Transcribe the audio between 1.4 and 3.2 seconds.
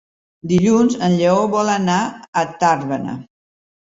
vol anar a Tàrbena.